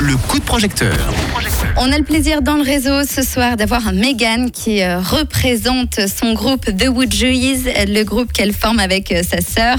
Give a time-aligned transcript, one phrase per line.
[0.00, 0.96] le coup de projecteur.
[1.76, 6.34] On a le plaisir dans le réseau ce soir d'avoir Megan qui euh, représente son
[6.34, 9.76] groupe The Woodjuice, le groupe qu'elle forme avec euh, sa sœur.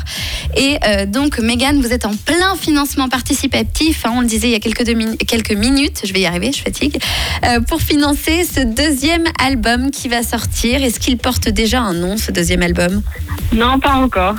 [0.55, 4.51] Et euh, donc Megan, vous êtes en plein financement participatif, hein, on le disait il
[4.51, 4.85] y a quelques,
[5.27, 6.97] quelques minutes, je vais y arriver, je fatigue,
[7.67, 10.83] pour financer ce deuxième album qui va sortir.
[10.83, 13.01] Est-ce qu'il porte déjà un nom, ce deuxième album?
[13.53, 14.35] Non, pas encore.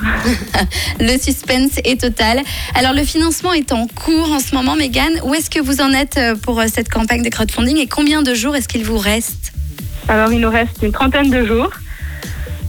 [1.00, 2.40] le suspense est total.
[2.74, 5.12] Alors le financement est en cours en ce moment, Megan.
[5.24, 7.41] Où est-ce que vous en êtes pour cette campagne de crowdfunding
[7.76, 9.52] et combien de jours est-ce qu'il vous reste
[10.08, 11.70] Alors, il nous reste une trentaine de jours.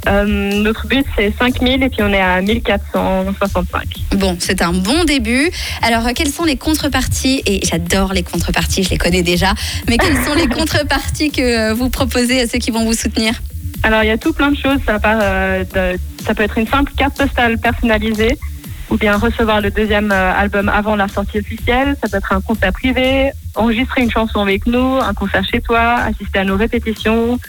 [0.10, 3.84] Euh, notre but, c'est 5000 et puis on est à 1465.
[4.18, 5.50] Bon, c'est un bon début.
[5.82, 9.54] Alors, quelles sont les contreparties Et j'adore les contreparties, je les connais déjà.
[9.88, 13.34] Mais quelles sont les contreparties que vous proposez à ceux qui vont vous soutenir?
[13.84, 14.80] Alors, il y a tout plein de choses.
[14.86, 15.64] Ça, part, euh,
[16.26, 18.38] ça peut être une simple carte postale personnalisée
[18.94, 21.98] ou bien recevoir le deuxième euh, album avant la sortie officielle.
[22.02, 25.96] Ça peut être un concert privé, enregistrer une chanson avec nous, un concert chez toi,
[25.96, 27.40] assister à nos répétitions,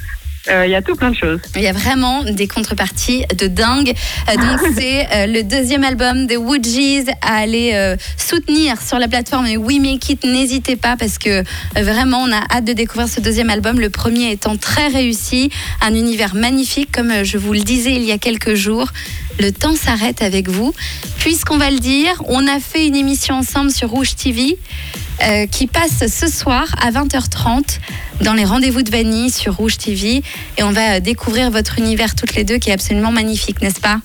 [0.49, 1.41] euh, il y a tout plein de choses.
[1.57, 3.95] Il y a vraiment des contreparties de dingue.
[4.29, 9.47] Euh, donc c'est euh, le deuxième album de Woodjies à aller soutenir sur la plateforme
[9.57, 10.25] We Make It.
[10.25, 11.43] N'hésitez pas parce que
[11.75, 13.81] vraiment on a hâte de découvrir ce deuxième album.
[13.81, 18.13] Le premier étant très réussi, un univers magnifique comme je vous le disais il y
[18.13, 18.89] a quelques jours.
[19.39, 20.75] Le temps s'arrête avec vous.
[21.19, 24.59] Puisqu'on va le dire, on a fait une émission ensemble sur Rouge TV.
[25.23, 27.79] Euh, qui passe ce soir à 20h30
[28.23, 30.23] dans les rendez-vous de Vanille sur Rouge TV.
[30.59, 34.01] Et on va découvrir votre univers toutes les deux qui est absolument magnifique, n'est-ce pas?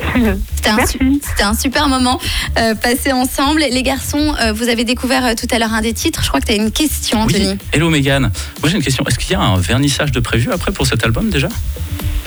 [0.16, 2.18] C'était un, super moment
[2.58, 3.60] euh, passé ensemble.
[3.70, 6.22] Les garçons, euh, vous avez découvert tout à l'heure un des titres.
[6.22, 7.58] Je crois que tu as une question, Anthony.
[7.72, 8.30] Hello, Megan.
[8.62, 9.04] Moi, j'ai une question.
[9.06, 11.48] Est-ce qu'il y a un vernissage de prévu après pour cet album déjà?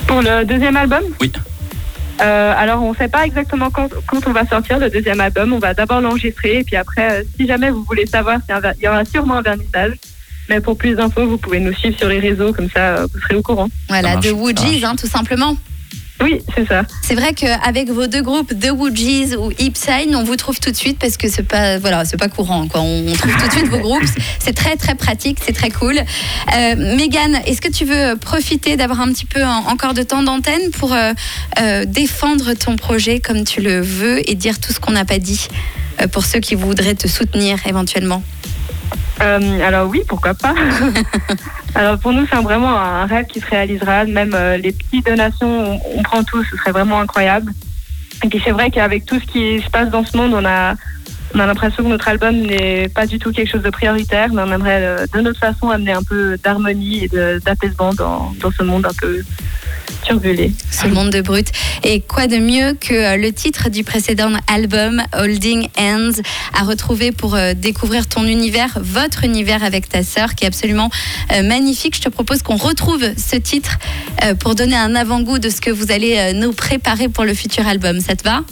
[0.06, 1.02] Pour le deuxième album?
[1.20, 1.32] Oui.
[2.20, 3.88] Euh, alors, on ne sait pas exactement quand,
[4.26, 5.52] on va sortir le deuxième album.
[5.52, 8.88] On va d'abord l'enregistrer et puis après, euh, si jamais vous voulez savoir, il y
[8.88, 9.94] aura sûrement un vernissage.
[10.48, 13.20] Mais pour plus d'infos, vous pouvez nous suivre sur les réseaux, comme ça, euh, vous
[13.20, 13.68] serez au courant.
[13.88, 15.56] Voilà, de Woodjies, hein, tout simplement.
[16.22, 16.82] Oui, c'est ça.
[17.02, 20.76] C'est vrai qu'avec vos deux groupes, The Woodjies ou Ipsign, on vous trouve tout de
[20.76, 22.68] suite parce que c'est pas, voilà, c'est pas courant.
[22.68, 22.82] Quoi.
[22.82, 24.04] On trouve tout de suite vos groupes.
[24.38, 25.98] C'est très, très pratique, c'est très cool.
[25.98, 30.70] Euh, Megan, est-ce que tu veux profiter d'avoir un petit peu encore de temps d'antenne
[30.72, 31.12] pour euh,
[31.60, 35.18] euh, défendre ton projet comme tu le veux et dire tout ce qu'on n'a pas
[35.18, 35.46] dit
[36.12, 38.22] pour ceux qui voudraient te soutenir éventuellement?
[39.20, 40.54] Euh, alors oui, pourquoi pas.
[41.74, 44.04] alors pour nous, c'est vraiment un rêve qui se réalisera.
[44.04, 47.52] Même euh, les petites donations, on, prend tout, ce serait vraiment incroyable.
[48.24, 50.74] Et puis c'est vrai qu'avec tout ce qui se passe dans ce monde, on a,
[51.34, 54.42] on a l'impression que notre album n'est pas du tout quelque chose de prioritaire, mais
[54.42, 57.08] on aimerait euh, de notre façon amener un peu d'harmonie et
[57.40, 59.22] d'apaisement dans, dans ce monde un peu
[60.70, 61.52] ce monde de brut.
[61.84, 66.20] Et quoi de mieux que euh, le titre du précédent album, Holding Hands,
[66.58, 70.90] à retrouver pour euh, découvrir ton univers, votre univers avec ta sœur, qui est absolument
[71.44, 71.96] magnifique.
[71.96, 73.78] Je te propose qu'on retrouve ce titre
[74.40, 78.00] pour donner un avant-goût de ce que vous allez nous préparer pour le futur album.
[78.00, 78.42] Ça te va?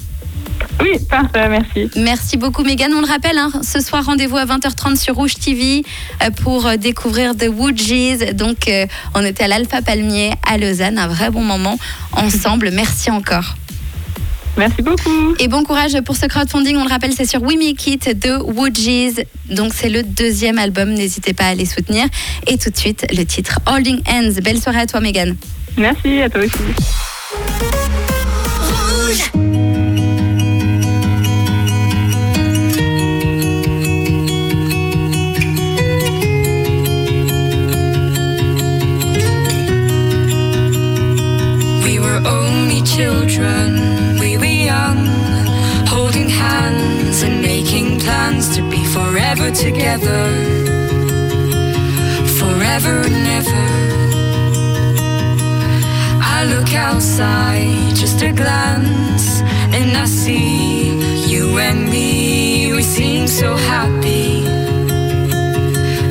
[0.81, 1.91] Oui, parfait, merci.
[1.97, 2.93] Merci beaucoup, Megan.
[2.95, 5.83] On le rappelle, hein, ce soir, rendez-vous à 20h30 sur Rouge TV
[6.23, 8.35] euh, pour euh, découvrir The Woodjies.
[8.35, 11.79] Donc, euh, on était à l'Alpha Palmier à Lausanne, un vrai bon moment
[12.13, 12.71] ensemble.
[12.75, 13.57] Merci encore.
[14.57, 15.35] Merci beaucoup.
[15.39, 16.77] Et bon courage pour ce crowdfunding.
[16.77, 19.15] On le rappelle, c'est sur We Make It de Woodjies.
[19.51, 20.91] Donc, c'est le deuxième album.
[20.91, 22.07] N'hésitez pas à les soutenir.
[22.47, 24.41] Et tout de suite, le titre Holding Hands.
[24.43, 25.37] Belle soirée à toi, Megan.
[25.77, 26.59] Merci, à toi aussi.
[42.99, 45.07] Children, we were young,
[45.87, 50.25] holding hands and making plans to be forever together,
[52.41, 53.67] forever and ever.
[56.37, 59.41] I look outside, just a glance,
[59.73, 62.73] and I see you and me.
[62.73, 64.43] We seem so happy,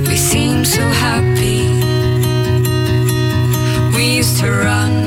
[0.08, 1.62] we seem so happy.
[3.96, 5.07] We used to run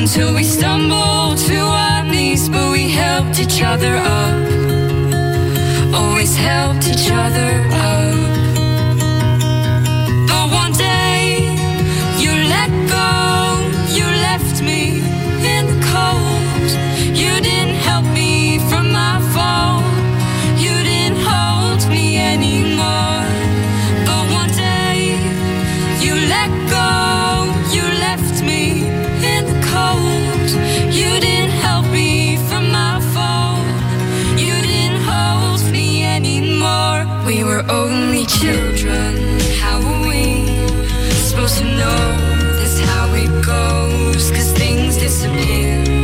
[0.00, 4.40] until we stumbled to our knees, but we helped each other up.
[5.94, 7.89] Always helped each other up.
[37.50, 39.40] we're only children.
[39.58, 40.46] How are we
[41.28, 42.02] supposed to know
[42.60, 42.78] this?
[42.78, 44.30] how it goes?
[44.30, 45.99] Cause things disappear.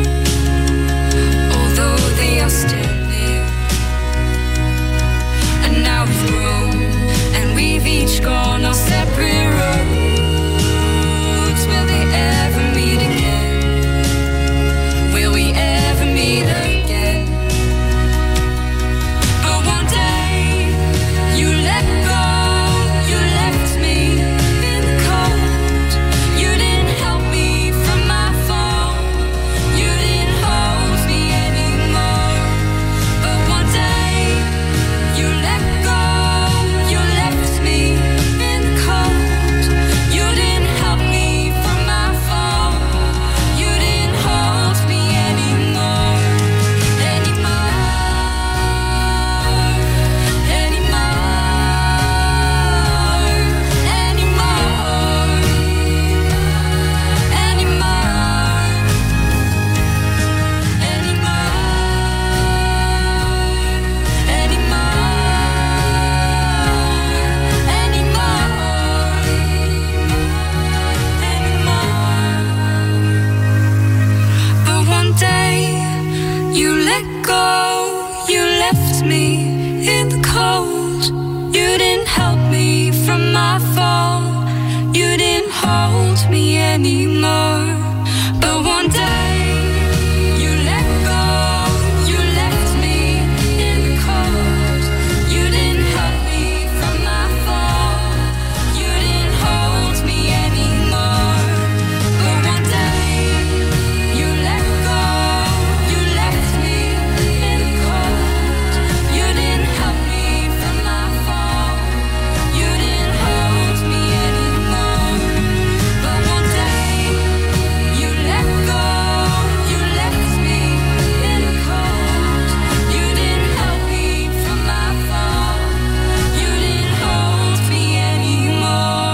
[76.96, 78.26] let go.
[78.28, 79.24] You left me
[79.96, 81.04] in the cold.
[81.54, 84.22] You didn't help me from my fall.
[84.98, 87.85] You didn't hold me anymore.